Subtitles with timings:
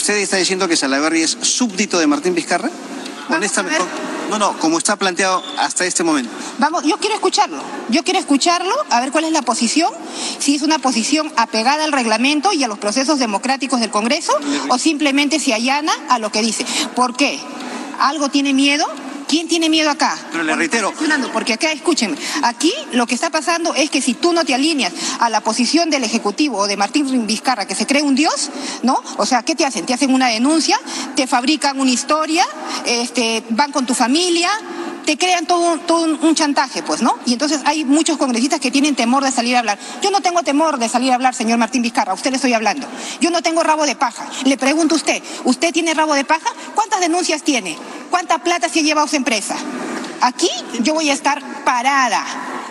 [0.00, 2.70] ¿Usted está diciendo que Salaverry es súbdito de Martín Vizcarra?
[3.28, 3.84] Honestamente.
[4.30, 6.30] No, no, como está planteado hasta este momento.
[6.58, 7.60] Vamos, yo quiero escucharlo.
[7.90, 9.92] Yo quiero escucharlo, a ver cuál es la posición,
[10.38, 14.32] si es una posición apegada al reglamento y a los procesos democráticos del Congreso,
[14.70, 16.64] o simplemente se allana a lo que dice.
[16.96, 17.38] ¿Por qué?
[17.98, 18.86] ¿Algo tiene miedo?
[19.30, 20.18] ¿Quién tiene miedo acá?
[20.32, 20.92] Pero le reitero.
[21.32, 24.92] Porque acá, escúchenme, aquí lo que está pasando es que si tú no te alineas
[25.20, 28.50] a la posición del Ejecutivo o de Martín Vizcarra, que se cree un dios,
[28.82, 29.00] ¿no?
[29.18, 29.86] O sea, ¿qué te hacen?
[29.86, 30.80] Te hacen una denuncia,
[31.14, 32.44] te fabrican una historia,
[32.84, 34.50] este, van con tu familia,
[35.06, 37.16] te crean todo, todo un, chantaje, pues, ¿no?
[37.24, 39.78] Y entonces hay muchos congresistas que tienen temor de salir a hablar.
[40.02, 42.52] Yo no tengo temor de salir a hablar, señor Martín Vizcarra, a usted le estoy
[42.52, 42.88] hablando.
[43.20, 44.26] Yo no tengo rabo de paja.
[44.44, 46.52] Le pregunto a usted, ¿usted tiene rabo de paja?
[46.74, 47.78] ¿Cuántas denuncias tiene?
[48.10, 49.56] ¿Cuánta plata se ha llevado su empresa?
[50.20, 52.24] Aquí yo voy a estar parada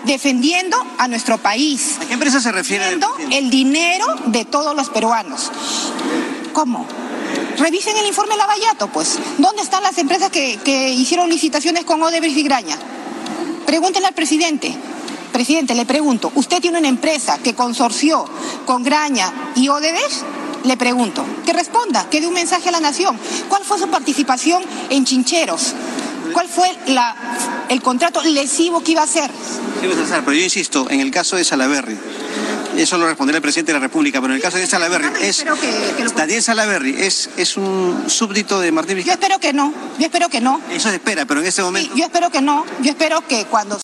[0.04, 1.98] defendiendo a nuestro país.
[2.00, 2.84] ¿A qué empresa se refiere?
[2.84, 5.50] Defendiendo el dinero de todos los peruanos.
[6.52, 6.86] ¿Cómo?
[7.58, 9.18] Revisen el informe Lavallato, pues.
[9.38, 12.76] ¿Dónde están las empresas que, hicieron licitaciones con Odebrecht y Graña?
[13.66, 14.74] Pregúntenle al presidente.
[15.32, 18.24] Presidente, le pregunto, ¿usted tiene una empresa que consorció
[18.66, 20.39] con Graña y Odebrecht?
[20.64, 23.18] Le pregunto, que responda, que dé un mensaje a la nación.
[23.48, 25.74] ¿Cuál fue su participación en Chincheros?
[26.32, 27.16] ¿Cuál fue la,
[27.68, 29.30] el contrato lesivo que iba a hacer?
[29.80, 29.88] Sí,
[30.24, 31.98] pero yo insisto, en el caso de Salaverry,
[32.76, 35.44] eso lo responderá el presidente de la República, pero en el caso de Salaverry, es,
[36.14, 39.16] Daniel Salaverry es, es un súbdito de Martín Vizcarra.
[39.16, 40.60] Yo espero que no, yo espero que no.
[40.70, 41.94] Eso se espera, pero en este momento...
[41.96, 43.80] yo espero que no, yo espero que cuando